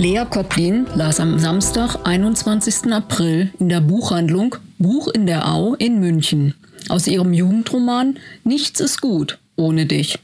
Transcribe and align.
Lea 0.00 0.24
Koplin 0.30 0.86
las 0.94 1.20
am 1.20 1.38
Samstag, 1.38 1.94
21. 2.04 2.90
April 2.90 3.50
in 3.60 3.68
der 3.68 3.82
Buchhandlung 3.82 4.56
Buch 4.78 5.08
in 5.08 5.26
der 5.26 5.46
Au 5.46 5.74
in 5.74 6.00
München 6.00 6.54
aus 6.88 7.06
ihrem 7.06 7.34
Jugendroman 7.34 8.18
Nichts 8.42 8.80
ist 8.80 9.02
gut 9.02 9.38
ohne 9.56 9.84
dich. 9.84 10.18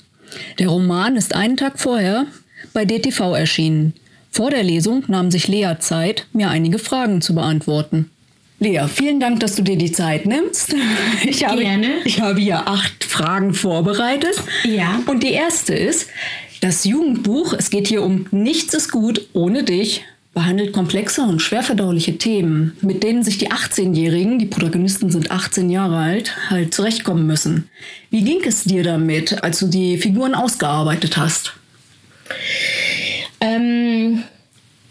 Der 0.58 0.68
Roman 0.68 1.14
ist 1.14 1.34
einen 1.34 1.58
Tag 1.58 1.78
vorher 1.78 2.24
bei 2.72 2.86
DTV 2.86 3.34
erschienen. 3.34 3.92
Vor 4.30 4.48
der 4.48 4.62
Lesung 4.62 5.04
nahm 5.08 5.30
sich 5.30 5.46
Lea 5.46 5.74
Zeit, 5.78 6.26
mir 6.32 6.48
einige 6.48 6.78
Fragen 6.78 7.20
zu 7.20 7.34
beantworten. 7.34 8.10
Lea, 8.58 8.86
vielen 8.88 9.20
Dank, 9.20 9.40
dass 9.40 9.56
du 9.56 9.62
dir 9.62 9.76
die 9.76 9.92
Zeit 9.92 10.24
nimmst. 10.24 10.74
Ich 11.22 11.44
habe, 11.44 11.60
Gerne. 11.60 11.96
Ich 12.06 12.22
habe 12.22 12.40
hier 12.40 12.66
acht 12.66 13.04
Fragen 13.04 13.52
vorbereitet. 13.52 14.42
Ja. 14.64 15.02
Und 15.06 15.22
die 15.22 15.32
erste 15.32 15.74
ist, 15.74 16.08
das 16.60 16.84
Jugendbuch, 16.84 17.52
es 17.52 17.70
geht 17.70 17.88
hier 17.88 18.02
um 18.02 18.26
Nichts 18.30 18.74
ist 18.74 18.90
gut 18.90 19.28
ohne 19.32 19.64
dich, 19.64 20.04
behandelt 20.34 20.72
komplexe 20.72 21.22
und 21.22 21.40
schwer 21.40 21.62
verdauliche 21.62 22.18
Themen, 22.18 22.76
mit 22.82 23.02
denen 23.02 23.22
sich 23.22 23.38
die 23.38 23.50
18-Jährigen, 23.50 24.38
die 24.38 24.46
Protagonisten 24.46 25.10
sind 25.10 25.30
18 25.30 25.70
Jahre 25.70 25.96
alt, 25.96 26.36
halt 26.50 26.74
zurechtkommen 26.74 27.26
müssen. 27.26 27.70
Wie 28.10 28.22
ging 28.22 28.42
es 28.44 28.64
dir 28.64 28.82
damit, 28.82 29.42
als 29.42 29.60
du 29.60 29.66
die 29.66 29.96
Figuren 29.96 30.34
ausgearbeitet 30.34 31.16
hast? 31.16 31.54
Ähm, 33.40 34.24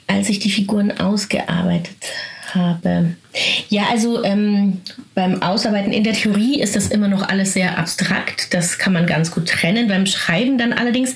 als 0.07 0.29
ich 0.29 0.39
die 0.39 0.49
Figuren 0.49 0.91
ausgearbeitet 0.97 1.95
habe. 2.55 3.15
Ja, 3.69 3.83
also 3.91 4.23
ähm, 4.23 4.81
beim 5.13 5.41
Ausarbeiten 5.41 5.91
in 5.91 6.03
der 6.03 6.13
Theorie 6.13 6.61
ist 6.61 6.75
das 6.75 6.87
immer 6.87 7.07
noch 7.07 7.27
alles 7.27 7.53
sehr 7.53 7.77
abstrakt. 7.77 8.53
Das 8.53 8.77
kann 8.77 8.93
man 8.93 9.05
ganz 9.05 9.31
gut 9.31 9.47
trennen. 9.47 9.87
Beim 9.87 10.05
Schreiben 10.05 10.57
dann 10.57 10.73
allerdings 10.73 11.15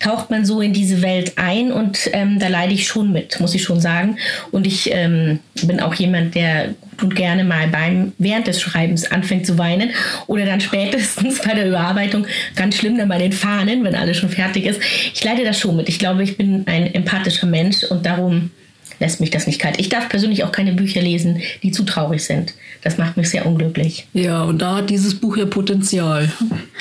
taucht 0.00 0.30
man 0.30 0.44
so 0.44 0.60
in 0.60 0.72
diese 0.72 1.02
Welt 1.02 1.34
ein 1.36 1.72
und 1.72 2.10
ähm, 2.12 2.38
da 2.38 2.48
leide 2.48 2.74
ich 2.74 2.86
schon 2.86 3.12
mit, 3.12 3.38
muss 3.40 3.54
ich 3.54 3.62
schon 3.62 3.80
sagen. 3.80 4.16
Und 4.50 4.66
ich 4.66 4.90
ähm, 4.92 5.38
bin 5.62 5.80
auch 5.80 5.94
jemand, 5.94 6.34
der 6.34 6.74
gut 7.00 7.10
und 7.10 7.14
gerne 7.14 7.44
mal 7.44 7.68
beim 7.68 8.12
während 8.18 8.46
des 8.46 8.60
Schreibens 8.60 9.10
anfängt 9.10 9.46
zu 9.46 9.58
weinen 9.58 9.90
oder 10.26 10.44
dann 10.44 10.60
spätestens 10.60 11.40
bei 11.42 11.54
der 11.54 11.68
Überarbeitung 11.68 12.26
ganz 12.56 12.76
schlimm 12.76 12.98
dann 12.98 13.08
bei 13.08 13.18
den 13.18 13.32
Fahnen, 13.32 13.84
wenn 13.84 13.94
alles 13.94 14.18
schon 14.18 14.28
fertig 14.28 14.66
ist. 14.66 14.80
Ich 15.14 15.24
leide 15.24 15.44
das 15.44 15.58
schon 15.58 15.76
mit. 15.76 15.88
Ich 15.88 15.98
glaube, 15.98 16.22
ich 16.22 16.36
bin 16.36 16.64
ein 16.66 16.94
empathischer 16.94 17.46
Mensch 17.46 17.84
und 17.84 18.06
darum 18.06 18.50
lässt 19.00 19.20
mich 19.20 19.30
das 19.30 19.46
nicht 19.46 19.60
kalt. 19.60 19.80
Ich 19.80 19.88
darf 19.88 20.08
persönlich 20.08 20.44
auch 20.44 20.52
keine 20.52 20.72
Bücher 20.72 21.00
lesen, 21.00 21.40
die 21.62 21.72
zu 21.72 21.82
traurig 21.84 22.22
sind. 22.22 22.54
Das 22.82 22.98
macht 22.98 23.16
mich 23.16 23.30
sehr 23.30 23.46
unglücklich. 23.46 24.06
Ja, 24.12 24.42
und 24.42 24.62
da 24.62 24.76
hat 24.76 24.90
dieses 24.90 25.14
Buch 25.14 25.36
ja 25.36 25.46
Potenzial. 25.46 26.30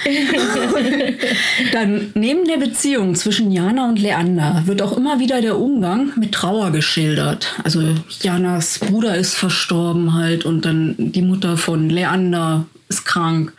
Dann 1.71 2.11
neben 2.13 2.45
der 2.45 2.57
Beziehung 2.57 3.15
zwischen 3.15 3.51
Jana 3.51 3.89
und 3.89 3.99
Leander 3.99 4.63
wird 4.65 4.81
auch 4.81 4.95
immer 4.95 5.19
wieder 5.19 5.41
der 5.41 5.57
Umgang 5.57 6.11
mit 6.17 6.33
Trauer 6.33 6.71
geschildert. 6.71 7.55
Also 7.63 7.81
Janas 8.21 8.79
Bruder 8.79 9.15
ist 9.15 9.35
verstorben 9.35 10.13
halt 10.13 10.45
und 10.45 10.65
dann 10.65 10.95
die 10.97 11.21
Mutter 11.21 11.57
von 11.57 11.89
Leander 11.89 12.65
ist 12.89 13.05
krank. 13.05 13.53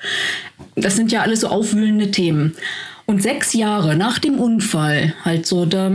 Das 0.77 0.97
sind 0.97 1.13
ja 1.13 1.23
alles 1.23 1.41
so 1.41 1.49
aufwühlende 1.49 2.11
Themen. 2.11 2.55
Und 3.07 3.23
sechs 3.23 3.55
Jahre 3.55 3.97
nach 3.97 4.19
dem 4.19 4.39
Unfall, 4.39 5.15
halt 5.25 5.47
so, 5.47 5.67
da 5.67 5.91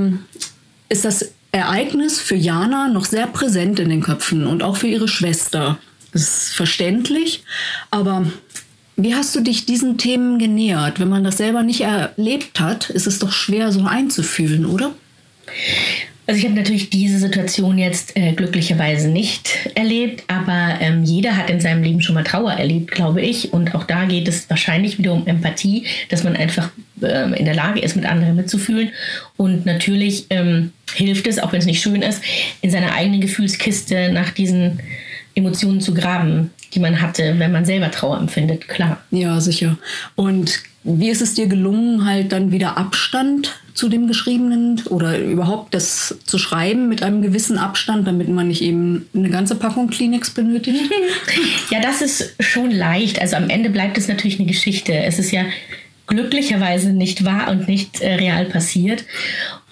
ist 0.90 1.06
das 1.06 1.32
Ereignis 1.56 2.20
für 2.20 2.36
Jana 2.36 2.90
noch 2.90 3.06
sehr 3.06 3.28
präsent 3.28 3.80
in 3.80 3.88
den 3.88 4.04
Köpfen 4.04 4.46
und 4.46 4.62
auch 4.62 4.76
für 4.76 4.88
ihre 4.88 5.08
Schwester. 5.08 5.78
Das 6.12 6.22
ist 6.22 6.54
verständlich, 6.54 7.44
aber 7.92 8.26
wie 8.98 9.16
hast 9.16 9.34
du 9.36 9.40
dich 9.40 9.66
diesen 9.66 9.98
Themen 9.98 10.38
genähert? 10.38 11.00
Wenn 11.00 11.08
man 11.08 11.24
das 11.24 11.38
selber 11.38 11.64
nicht 11.64 11.82
erlebt 11.82 12.60
hat, 12.60 12.90
ist 12.90 13.08
es 13.08 13.20
doch 13.20 13.32
schwer 13.32 13.72
so 13.72 13.86
einzufühlen, 13.86 14.66
oder? 14.66 14.92
Also 16.28 16.40
ich 16.40 16.46
habe 16.46 16.56
natürlich 16.56 16.90
diese 16.90 17.20
Situation 17.20 17.78
jetzt 17.78 18.18
äh, 18.18 18.34
glücklicherweise 18.34 19.08
nicht 19.08 19.70
erlebt, 19.76 20.24
aber 20.28 20.76
ähm, 20.82 21.04
jeder 21.06 21.38
hat 21.38 21.50
in 21.50 21.62
seinem 21.62 21.84
Leben 21.84 22.02
schon 22.02 22.16
mal 22.16 22.24
Trauer 22.24 22.52
erlebt, 22.52 22.92
glaube 22.92 23.22
ich. 23.22 23.54
Und 23.54 23.76
auch 23.76 23.84
da 23.86 24.06
geht 24.06 24.28
es 24.28 24.50
wahrscheinlich 24.50 24.98
wieder 24.98 25.14
um 25.14 25.26
Empathie, 25.26 25.86
dass 26.10 26.24
man 26.24 26.36
einfach 26.36 26.70
ähm, 27.02 27.34
in 27.34 27.46
der 27.46 27.56
Lage 27.56 27.80
ist, 27.80 27.96
mit 27.96 28.06
anderen 28.06 28.36
mitzufühlen. 28.36 28.90
Und 29.38 29.66
natürlich 29.66 30.28
ähm, 30.30 30.72
hilft 30.94 31.28
es, 31.28 31.40
auch 31.40 31.52
wenn 31.52 31.60
es 31.60 31.66
nicht 31.66 31.82
schön 31.82 32.02
ist, 32.02 32.22
in 32.62 32.72
seiner 32.72 32.94
eigenen 32.94 33.22
Gefühlskiste 33.22 34.12
nach 34.12 34.32
diesen 34.32 34.80
Emotionen 35.36 35.82
zu 35.82 35.94
graben, 35.94 36.52
die 36.74 36.80
man 36.80 37.02
hatte, 37.02 37.36
wenn 37.38 37.52
man 37.52 37.66
selber 37.66 37.92
Trauer 37.92 38.18
empfindet, 38.18 38.68
klar. 38.68 39.02
Ja, 39.12 39.40
sicher. 39.42 39.78
Und 40.16 40.62
wie 40.84 41.10
ist 41.10 41.22
es 41.22 41.34
dir 41.34 41.48
gelungen, 41.48 42.06
halt 42.06 42.32
dann 42.32 42.52
wieder 42.52 42.78
Abstand 42.78 43.60
zu 43.74 43.90
dem 43.90 44.08
Geschriebenen 44.08 44.82
oder 44.90 45.20
überhaupt 45.20 45.74
das 45.74 46.16
zu 46.26 46.38
schreiben 46.38 46.88
mit 46.88 47.04
einem 47.04 47.22
gewissen 47.22 47.58
Abstand, 47.58 48.08
damit 48.08 48.30
man 48.30 48.48
nicht 48.48 48.62
eben 48.62 49.08
eine 49.14 49.30
ganze 49.30 49.56
Packung 49.56 49.90
Kleenex 49.90 50.30
benötigt? 50.30 50.90
ja, 51.72 51.82
das 51.82 52.02
ist 52.02 52.36
schon 52.40 52.72
leicht. 52.72 53.20
Also 53.20 53.36
am 53.36 53.50
Ende 53.50 53.70
bleibt 53.70 53.98
es 53.98 54.08
natürlich 54.08 54.40
eine 54.40 54.48
Geschichte. 54.48 54.94
Es 54.94 55.20
ist 55.20 55.32
ja 55.32 55.44
glücklicherweise 56.08 56.94
nicht 56.94 57.26
wahr 57.26 57.50
und 57.50 57.68
nicht 57.68 58.02
äh, 58.02 58.16
real 58.16 58.46
passiert. 58.46 59.06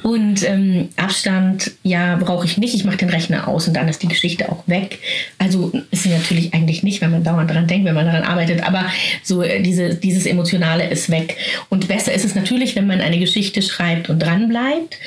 Und 0.02 0.44
ähm, 0.44 0.90
Abstand, 0.98 1.72
ja, 1.84 2.18
brauche 2.18 2.46
ich 2.46 2.58
nicht. 2.58 2.76
Ich 2.76 2.84
mache 2.84 2.98
den 2.98 3.10
Rechner 3.10 3.48
aus 3.48 3.68
und 3.68 3.74
dann 3.76 3.88
ist 3.88 4.04
die 4.04 4.08
Geschichte 4.08 4.52
auch 4.52 4.68
weg. 4.68 5.00
Also 5.38 5.72
ist 5.92 6.04
sie 6.04 6.10
natürlich 6.10 6.54
eigentlich 6.54 6.84
nicht, 6.84 7.00
wenn 7.02 7.12
man 7.12 7.24
dauernd 7.24 7.50
daran 7.50 7.68
denkt, 7.68 7.86
wenn 7.86 7.96
man 7.96 8.06
daran 8.06 8.24
arbeitet. 8.24 8.64
Aber 8.64 8.86
so 9.24 9.44
äh, 9.44 9.62
diese, 9.62 9.96
dieses 9.96 10.26
Emotionale 10.26 10.90
ist 10.90 11.10
weg. 11.10 11.38
Und 11.70 11.88
besser 11.88 12.14
ist 12.14 12.26
es 12.26 12.36
natürlich, 12.36 12.76
wenn 12.76 12.88
man 12.88 13.00
eine 13.00 13.20
Geschichte 13.20 13.62
schreibt 13.62 14.10
und 14.10 14.20
dran 14.20 14.50
bleibt, 14.50 14.98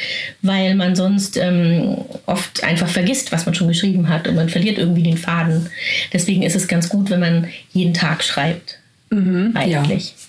weil 0.41 0.75
man 0.77 0.97
sonst 0.97 1.37
ähm, 1.37 1.99
oft 2.25 2.65
einfach 2.65 2.89
vergisst, 2.89 3.33
was 3.33 3.45
man 3.45 3.55
schon 3.55 3.69
geschrieben 3.69 4.09
hat 4.09 4.29
und 4.29 4.37
man 4.37 4.49
verliert 4.49 4.79
irgendwie 4.79 5.03
den 5.03 5.19
Faden. 5.19 5.69
Deswegen 6.13 6.43
ist 6.43 6.57
es 6.57 6.69
ganz 6.69 6.89
gut, 6.89 7.11
wenn 7.11 7.21
man 7.21 7.49
jeden 7.73 7.93
Tag 7.93 8.25
schreibt. 8.25 8.79
Mhm, 9.11 9.53
eigentlich. 9.55 10.07
Ja. 10.09 10.26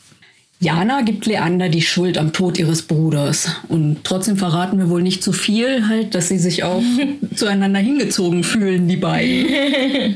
Jana 0.60 1.02
gibt 1.02 1.28
Leander 1.28 1.70
die 1.70 1.84
Schuld 1.84 2.18
am 2.18 2.34
Tod 2.34 2.58
ihres 2.58 2.82
Bruders. 2.82 3.52
Und 3.68 3.98
trotzdem 4.04 4.38
verraten 4.38 4.80
wir 4.80 4.90
wohl 4.90 5.04
nicht 5.04 5.22
zu 5.22 5.32
viel, 5.32 5.88
halt, 5.88 6.16
dass 6.16 6.30
sie 6.30 6.40
sich 6.40 6.64
auch 6.64 6.82
zueinander 7.36 7.80
hingezogen 7.80 8.44
fühlen, 8.44 8.88
die 8.88 8.98
beiden. 8.98 9.46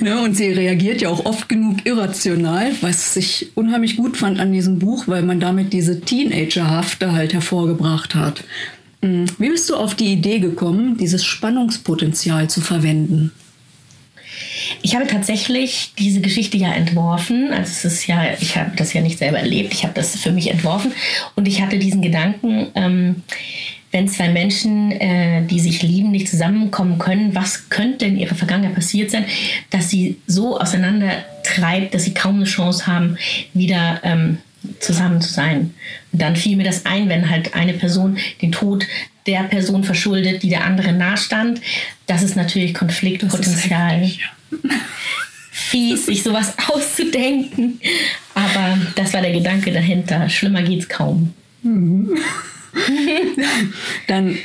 ne? 0.00 0.20
Und 0.22 0.36
sie 0.36 0.48
reagiert 0.48 1.02
ja 1.02 1.08
auch 1.08 1.24
oft 1.24 1.48
genug 1.48 1.86
irrational, 1.86 2.72
was 2.80 3.14
ich 3.16 3.52
unheimlich 3.54 3.96
gut 3.96 4.16
fand 4.16 4.40
an 4.40 4.52
diesem 4.52 4.80
Buch, 4.80 5.04
weil 5.06 5.22
man 5.22 5.38
damit 5.38 5.72
diese 5.72 6.00
Teenagerhafte 6.00 7.12
halt 7.12 7.32
hervorgebracht 7.32 8.16
hat. 8.16 8.42
Hm, 9.02 9.26
wie 9.38 9.50
bist 9.50 9.70
du 9.70 9.76
auf 9.76 9.94
die 9.94 10.12
Idee 10.12 10.40
gekommen, 10.40 10.96
dieses 10.96 11.24
Spannungspotenzial 11.24 12.50
zu 12.50 12.60
verwenden? 12.60 13.30
Ich 14.82 14.94
habe 14.94 15.06
tatsächlich 15.06 15.92
diese 15.98 16.20
Geschichte 16.20 16.56
ja 16.56 16.72
entworfen. 16.72 17.52
Also 17.52 17.70
es 17.70 17.84
ist 17.84 18.06
ja, 18.06 18.34
ich 18.40 18.56
habe 18.56 18.72
das 18.76 18.92
ja 18.92 19.00
nicht 19.00 19.18
selber 19.18 19.38
erlebt, 19.38 19.72
ich 19.72 19.84
habe 19.84 19.94
das 19.94 20.16
für 20.16 20.32
mich 20.32 20.50
entworfen 20.50 20.92
und 21.34 21.46
ich 21.46 21.60
hatte 21.62 21.78
diesen 21.78 22.02
Gedanken, 22.02 22.68
ähm, 22.74 23.22
wenn 23.92 24.08
zwei 24.08 24.28
Menschen, 24.28 24.92
äh, 24.92 25.46
die 25.46 25.60
sich 25.60 25.82
lieben, 25.82 26.10
nicht 26.10 26.28
zusammenkommen 26.28 26.98
können, 26.98 27.34
was 27.34 27.70
könnte 27.70 28.04
in 28.04 28.18
ihrer 28.18 28.34
Vergangenheit 28.34 28.74
passiert 28.74 29.10
sein, 29.10 29.24
dass 29.70 29.88
sie 29.88 30.18
so 30.26 30.60
auseinander 30.60 31.24
treibt, 31.44 31.94
dass 31.94 32.04
sie 32.04 32.12
kaum 32.12 32.36
eine 32.36 32.44
Chance 32.44 32.86
haben, 32.86 33.16
wieder 33.54 34.00
ähm, 34.02 34.38
zusammen 34.80 35.20
zu 35.20 35.32
sein. 35.32 35.74
Und 36.12 36.20
dann 36.20 36.36
fiel 36.36 36.56
mir 36.56 36.64
das 36.64 36.84
ein, 36.84 37.08
wenn 37.08 37.30
halt 37.30 37.54
eine 37.54 37.72
Person 37.72 38.18
den 38.42 38.52
Tod 38.52 38.86
der 39.26 39.44
Person 39.44 39.84
verschuldet, 39.84 40.42
die 40.42 40.48
der 40.48 40.64
anderen 40.64 40.98
nahstand. 40.98 41.60
Das 42.06 42.22
ist 42.22 42.36
natürlich 42.36 42.74
Konfliktpotenzial. 42.74 44.02
Ist 44.02 44.18
Fies, 45.76 46.06
sich 46.06 46.22
sowas 46.22 46.54
auszudenken. 46.68 47.78
Aber 48.34 48.78
das 48.94 49.12
war 49.12 49.20
der 49.20 49.32
Gedanke 49.32 49.72
dahinter. 49.72 50.28
Schlimmer 50.30 50.62
geht's 50.62 50.88
kaum. 50.88 51.34
Dann 54.08 54.38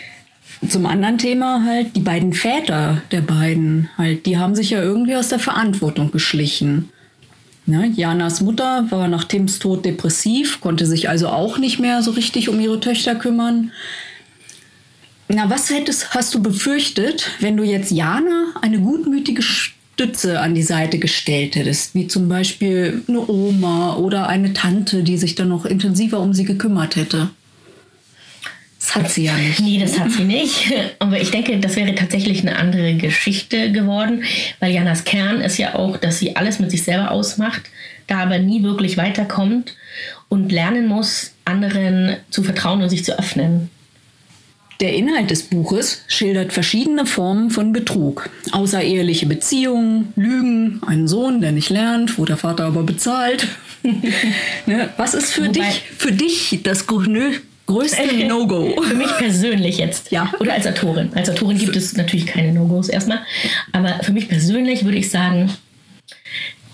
zum 0.67 0.85
anderen 0.85 1.17
Thema 1.17 1.63
halt, 1.65 1.95
die 1.95 2.01
beiden 2.01 2.33
Väter 2.33 3.01
der 3.11 3.21
beiden 3.21 3.89
halt, 3.97 4.25
die 4.25 4.38
haben 4.38 4.56
sich 4.56 4.71
ja 4.71 4.81
irgendwie 4.81 5.15
aus 5.15 5.29
der 5.29 5.39
Verantwortung 5.39 6.11
geschlichen. 6.11 6.89
Ne? 7.65 7.91
Janas 7.95 8.41
Mutter 8.41 8.88
war 8.89 9.07
nach 9.07 9.23
Tims 9.23 9.59
Tod 9.59 9.85
depressiv, 9.85 10.59
konnte 10.61 10.85
sich 10.85 11.09
also 11.09 11.29
auch 11.29 11.57
nicht 11.57 11.79
mehr 11.79 12.01
so 12.01 12.11
richtig 12.11 12.50
um 12.50 12.59
ihre 12.59 12.79
Töchter 12.79 13.15
kümmern. 13.15 13.71
Na, 15.29 15.50
was 15.50 15.69
hättest, 15.69 16.13
hast 16.13 16.33
du 16.33 16.41
befürchtet, 16.41 17.31
wenn 17.39 17.56
du 17.56 17.63
jetzt 17.63 17.91
Jana 17.91 18.47
eine 18.61 18.79
gutmütige 18.79 19.41
Stütze 19.93 20.39
an 20.39 20.55
die 20.55 20.63
Seite 20.63 20.97
gestellt 20.97 21.55
hättest, 21.55 21.93
wie 21.93 22.07
zum 22.07 22.27
Beispiel 22.27 23.03
eine 23.07 23.29
Oma 23.29 23.95
oder 23.97 24.27
eine 24.27 24.53
Tante, 24.53 25.03
die 25.03 25.17
sich 25.17 25.35
dann 25.35 25.49
noch 25.49 25.65
intensiver 25.65 26.19
um 26.19 26.33
sie 26.33 26.45
gekümmert 26.45 26.95
hätte? 26.95 27.29
Das 28.79 28.95
hat 28.95 29.11
sie 29.11 29.25
ja 29.25 29.35
nicht. 29.35 29.59
Nee, 29.59 29.77
das 29.79 29.99
hat 29.99 30.11
sie 30.11 30.23
nicht. 30.23 30.73
Aber 30.97 31.21
ich 31.21 31.29
denke, 31.29 31.55
das 31.59 31.75
wäre 31.75 31.93
tatsächlich 31.93 32.41
eine 32.41 32.57
andere 32.57 32.95
Geschichte 32.95 33.71
geworden, 33.71 34.23
weil 34.59 34.71
Janas 34.73 35.03
Kern 35.03 35.39
ist 35.39 35.59
ja 35.59 35.75
auch, 35.75 35.97
dass 35.97 36.17
sie 36.17 36.35
alles 36.35 36.57
mit 36.57 36.71
sich 36.71 36.81
selber 36.83 37.11
ausmacht, 37.11 37.61
da 38.07 38.23
aber 38.23 38.39
nie 38.39 38.63
wirklich 38.63 38.97
weiterkommt 38.97 39.75
und 40.29 40.51
lernen 40.51 40.87
muss, 40.87 41.33
anderen 41.45 42.17
zu 42.31 42.41
vertrauen 42.41 42.81
und 42.81 42.89
sich 42.89 43.05
zu 43.05 43.17
öffnen. 43.19 43.69
Der 44.81 44.94
Inhalt 44.95 45.30
des 45.30 45.44
Buches 45.44 46.01
schildert 46.07 46.51
verschiedene 46.54 47.06
Formen 47.06 47.51
von 47.51 47.72
Betrug. 47.72 48.30
Außereheliche 48.51 49.28
Beziehungen, 49.28 50.12
Lügen, 50.16 50.81
einen 50.86 51.07
Sohn, 51.07 51.39
der 51.39 51.51
nicht 51.51 51.69
lernt, 51.69 52.18
wo 52.18 52.25
der 52.25 52.38
Vater 52.38 52.66
aber 52.66 52.81
bezahlt. 52.83 53.48
ne? 54.66 54.89
Was 54.98 55.13
ist 55.13 55.33
für 55.33 55.44
Wobei- 55.45 55.51
dich, 55.60 55.83
für 55.98 56.12
dich 56.12 56.60
das 56.63 56.88
grö- 56.88 57.38
größte 57.68 58.07
No-Go? 58.28 58.81
Für 58.81 58.95
mich 58.95 59.16
persönlich 59.19 59.78
jetzt. 59.78 60.12
Ja. 60.12 60.31
Oder 60.39 60.54
als 60.54 60.66
Autorin. 60.66 61.12
Als 61.13 61.30
Autorin 61.30 61.60
gibt 61.60 61.75
es 61.75 61.95
natürlich 61.95 62.25
keine 62.25 62.51
No-Gos 62.51 62.89
erstmal. 62.89 63.19
Aber 63.74 64.00
für 64.04 64.13
mich 64.13 64.28
persönlich 64.30 64.83
würde 64.83 64.98
ich 64.98 65.12
sagen, 65.12 65.51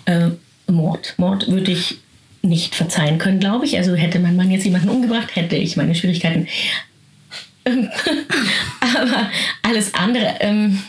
äh, 0.06 0.30
Mord. 0.72 1.14
Mord 1.18 1.50
würde 1.52 1.72
ich 1.72 1.98
nicht 2.42 2.76
verzeihen 2.76 3.18
können, 3.18 3.40
glaube 3.42 3.66
ich. 3.66 3.78
Also 3.78 3.96
hätte 3.96 4.20
mein 4.20 4.38
Mann 4.38 4.50
jetzt 4.50 4.64
jemanden 4.64 4.88
umgebracht, 4.90 5.36
hätte 5.36 5.58
ich 5.58 5.76
meine 5.76 5.96
Schwierigkeiten. 5.96 6.48
Ähm, 7.68 7.90
Aber 8.80 9.30
alles 9.64 9.94
andere, 9.94 10.36
ähm, 10.40 10.82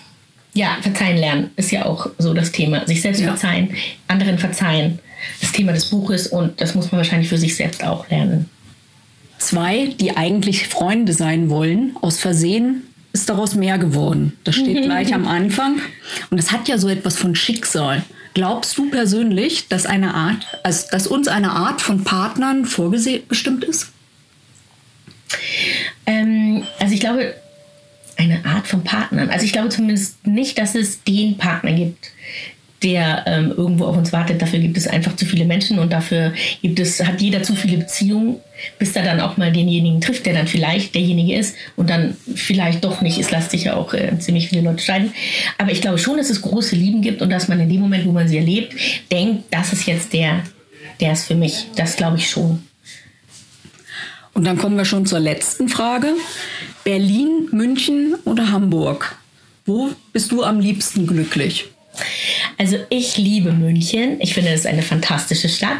ja, 0.54 0.78
verzeihen 0.80 1.18
lernen 1.18 1.50
ist 1.56 1.70
ja 1.70 1.84
auch 1.86 2.10
so 2.18 2.34
das 2.34 2.52
Thema. 2.52 2.86
Sich 2.86 3.02
selbst 3.02 3.20
Ja. 3.20 3.28
verzeihen, 3.28 3.74
anderen 4.08 4.38
verzeihen. 4.38 4.98
Das 5.40 5.52
Thema 5.52 5.72
des 5.72 5.86
Buches 5.90 6.28
und 6.28 6.60
das 6.60 6.74
muss 6.74 6.90
man 6.92 6.98
wahrscheinlich 6.98 7.28
für 7.28 7.38
sich 7.38 7.56
selbst 7.56 7.82
auch 7.84 8.08
lernen. 8.08 8.48
Zwei, 9.38 9.86
die 9.98 10.16
eigentlich 10.16 10.68
Freunde 10.68 11.12
sein 11.12 11.50
wollen, 11.50 11.96
aus 12.00 12.18
Versehen 12.18 12.82
ist 13.12 13.28
daraus 13.28 13.54
mehr 13.54 13.78
geworden. 13.78 14.36
Das 14.44 14.54
steht 14.56 14.82
gleich 14.82 15.14
am 15.14 15.26
Anfang. 15.26 15.80
Und 16.30 16.38
es 16.38 16.52
hat 16.52 16.68
ja 16.68 16.78
so 16.78 16.88
etwas 16.88 17.16
von 17.16 17.34
Schicksal. 17.34 18.04
Glaubst 18.34 18.76
du 18.78 18.90
persönlich, 18.90 19.68
dass 19.68 19.86
eine 19.86 20.14
Art, 20.14 20.46
also 20.62 20.86
dass 20.90 21.06
uns 21.06 21.26
eine 21.28 21.50
Art 21.50 21.80
von 21.80 22.04
Partnern 22.04 22.64
vorgesehen 22.64 23.22
bestimmt 23.28 23.64
ist? 23.64 23.88
Ähm, 26.08 26.64
also 26.80 26.94
ich 26.94 27.00
glaube, 27.00 27.34
eine 28.16 28.44
Art 28.44 28.66
von 28.66 28.82
Partnern. 28.82 29.30
Also 29.30 29.44
ich 29.44 29.52
glaube 29.52 29.68
zumindest 29.68 30.26
nicht, 30.26 30.58
dass 30.58 30.74
es 30.74 31.04
den 31.04 31.36
Partner 31.36 31.72
gibt, 31.72 32.10
der 32.82 33.24
ähm, 33.26 33.52
irgendwo 33.54 33.84
auf 33.84 33.96
uns 33.96 34.12
wartet. 34.12 34.40
Dafür 34.40 34.58
gibt 34.58 34.76
es 34.76 34.88
einfach 34.88 35.14
zu 35.16 35.26
viele 35.26 35.44
Menschen 35.44 35.78
und 35.78 35.92
dafür 35.92 36.32
gibt 36.62 36.80
es, 36.80 37.04
hat 37.04 37.20
jeder 37.20 37.42
zu 37.42 37.54
viele 37.54 37.76
Beziehungen, 37.76 38.36
bis 38.78 38.96
er 38.96 39.04
dann 39.04 39.20
auch 39.20 39.36
mal 39.36 39.52
denjenigen 39.52 40.00
trifft, 40.00 40.26
der 40.26 40.32
dann 40.32 40.46
vielleicht 40.46 40.94
derjenige 40.94 41.36
ist 41.36 41.56
und 41.76 41.90
dann 41.90 42.16
vielleicht 42.34 42.84
doch 42.84 43.02
nicht. 43.02 43.18
Es 43.18 43.30
lässt 43.30 43.50
sich 43.50 43.64
ja 43.64 43.76
auch 43.76 43.92
äh, 43.92 44.18
ziemlich 44.18 44.48
viele 44.48 44.62
Leute 44.62 44.82
scheiden. 44.82 45.12
Aber 45.58 45.70
ich 45.70 45.82
glaube 45.82 45.98
schon, 45.98 46.16
dass 46.16 46.30
es 46.30 46.40
große 46.40 46.74
Lieben 46.74 47.02
gibt 47.02 47.20
und 47.20 47.30
dass 47.30 47.48
man 47.48 47.60
in 47.60 47.68
dem 47.68 47.80
Moment, 47.80 48.06
wo 48.06 48.12
man 48.12 48.28
sie 48.28 48.38
erlebt, 48.38 48.74
denkt, 49.12 49.44
das 49.50 49.72
ist 49.72 49.86
jetzt 49.86 50.12
der, 50.14 50.42
der 51.00 51.12
ist 51.12 51.26
für 51.26 51.34
mich. 51.34 51.66
Das 51.76 51.96
glaube 51.96 52.16
ich 52.16 52.30
schon. 52.30 52.67
Und 54.38 54.44
dann 54.44 54.56
kommen 54.56 54.76
wir 54.76 54.84
schon 54.84 55.04
zur 55.04 55.18
letzten 55.18 55.68
Frage. 55.68 56.14
Berlin, 56.84 57.48
München 57.50 58.14
oder 58.24 58.52
Hamburg? 58.52 59.16
Wo 59.66 59.90
bist 60.12 60.30
du 60.30 60.44
am 60.44 60.60
liebsten 60.60 61.08
glücklich? 61.08 61.64
Also 62.56 62.76
ich 62.88 63.18
liebe 63.18 63.50
München. 63.50 64.20
Ich 64.20 64.34
finde, 64.34 64.50
es 64.50 64.60
ist 64.60 64.66
eine 64.68 64.82
fantastische 64.82 65.48
Stadt. 65.48 65.78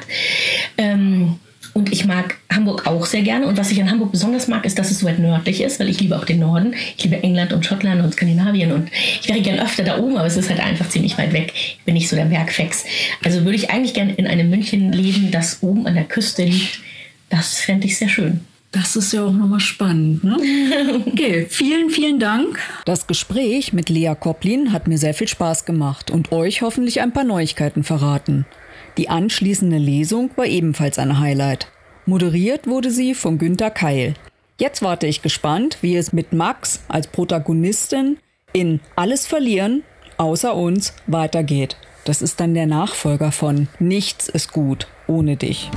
Ähm, 0.77 1.37
und 1.73 1.93
ich 1.93 2.05
mag 2.05 2.39
Hamburg 2.53 2.89
auch 2.89 3.07
sehr 3.07 3.23
gerne. 3.23 3.47
Und 3.47 3.59
was 3.59 3.71
ich 3.71 3.81
an 3.81 3.93
Hamburg 3.93 4.11
besonders 4.11 4.49
mag, 4.49 4.65
ist, 4.65 4.77
dass 4.77 4.91
es 4.91 4.99
so 4.99 5.07
weit 5.07 5.21
nördlich 5.21 5.61
ist, 5.61 5.79
weil 5.79 5.89
ich 5.89 6.01
liebe 6.01 6.17
auch 6.17 6.25
den 6.25 6.41
Norden. 6.41 6.75
Ich 6.97 7.05
liebe 7.05 7.23
England 7.23 7.53
und 7.53 7.65
Schottland 7.65 8.03
und 8.03 8.15
Skandinavien. 8.15 8.73
Und 8.73 8.91
ich 9.23 9.29
wäre 9.29 9.41
gern 9.41 9.61
öfter 9.61 9.85
da 9.85 9.99
oben, 9.99 10.17
aber 10.17 10.27
es 10.27 10.37
ist 10.37 10.51
halt 10.51 10.59
einfach 10.59 10.89
ziemlich 10.89 11.17
weit 11.17 11.33
weg. 11.33 11.53
Ich 11.55 11.79
bin 11.85 11.95
nicht 11.95 12.09
so 12.09 12.17
der 12.17 12.25
Bergfex. 12.25 12.87
Also 13.23 13.45
würde 13.45 13.55
ich 13.55 13.71
eigentlich 13.71 13.95
gern 13.95 14.11
in 14.11 14.27
einem 14.27 14.51
München 14.51 14.93
leben, 14.93 15.31
das 15.31 15.63
oben 15.63 15.87
an 15.87 15.95
der 15.95 16.07
Küste 16.07 16.43
liegt. 16.43 16.81
Das 17.29 17.59
fände 17.61 17.87
ich 17.87 17.99
sehr 17.99 18.09
schön. 18.09 18.41
Das 18.71 18.97
ist 18.97 19.13
ja 19.13 19.25
auch 19.25 19.33
nochmal 19.33 19.61
spannend. 19.61 20.25
Ne? 20.25 20.37
Okay, 21.07 21.47
vielen, 21.49 21.91
vielen 21.91 22.19
Dank. 22.19 22.59
Das 22.85 23.07
Gespräch 23.07 23.73
mit 23.73 23.89
Lea 23.89 24.15
Koplin 24.19 24.73
hat 24.73 24.87
mir 24.89 24.99
sehr 24.99 25.15
viel 25.15 25.29
Spaß 25.29 25.65
gemacht 25.65 26.11
und 26.11 26.33
euch 26.33 26.63
hoffentlich 26.63 27.01
ein 27.01 27.13
paar 27.13 27.25
Neuigkeiten 27.25 27.83
verraten. 27.83 28.47
Die 28.99 29.09
anschließende 29.09 29.79
Lesung 29.79 30.31
war 30.37 30.47
ebenfalls 30.47 30.99
ein 30.99 31.19
Highlight. 31.19 31.69
Moderiert 32.05 32.67
wurde 32.67 32.91
sie 32.91 33.15
von 33.15 33.39
Günter 33.39 33.71
Keil. 33.71 34.15
Jetzt 34.59 34.83
warte 34.83 35.07
ich 35.07 35.23
gespannt, 35.23 35.79
wie 35.83 35.97
es 35.97 36.13
mit 36.13 36.33
Max 36.33 36.81
als 36.89 37.07
Protagonistin 37.07 38.19
in 38.53 38.81
Alles 38.97 39.27
verlieren, 39.27 39.83
außer 40.17 40.55
uns, 40.55 40.95
weitergeht. 41.07 41.77
Das 42.05 42.23
ist 42.23 42.41
dann 42.41 42.55
der 42.55 42.67
Nachfolger 42.67 43.33
von 43.33 43.69
Nichts 43.79 44.29
ist 44.29 44.53
gut 44.53 44.89
ohne 45.07 45.37
dich. 45.37 45.71